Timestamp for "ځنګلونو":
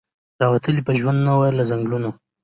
1.69-2.09